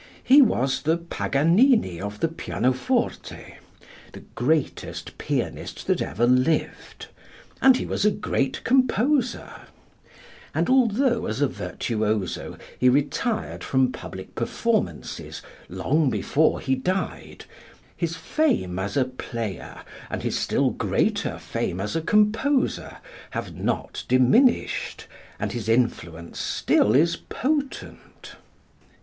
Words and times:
He 0.23 0.41
was 0.41 0.81
the 0.81 0.97
Paganini 0.97 2.01
of 2.01 2.21
the 2.21 2.27
pianoforte, 2.27 3.57
the 4.13 4.21
greatest 4.33 5.15
pianist 5.19 5.85
that 5.85 6.01
ever 6.01 6.25
lived, 6.25 7.05
and 7.61 7.77
he 7.77 7.85
was 7.85 8.03
a 8.03 8.09
great 8.09 8.63
composer; 8.63 9.51
and 10.55 10.69
although, 10.71 11.27
as 11.27 11.39
a 11.39 11.47
virtuoso, 11.47 12.57
he 12.79 12.89
retired 12.89 13.63
from 13.63 13.91
public 13.91 14.33
performances 14.33 15.43
long 15.69 16.09
before 16.09 16.59
he 16.59 16.73
died, 16.73 17.45
his 17.95 18.15
fame 18.17 18.79
as 18.79 18.97
a 18.97 19.05
player 19.05 19.81
and 20.09 20.23
his 20.23 20.35
still 20.35 20.71
greater 20.71 21.37
fame 21.37 21.79
as 21.79 21.95
a 21.95 22.01
composer 22.01 22.97
have 23.29 23.53
not 23.55 24.03
diminished 24.07 25.05
and 25.39 25.51
his 25.51 25.69
influence 25.69 26.39
still 26.39 26.95
is 26.95 27.17
potent. 27.17 28.31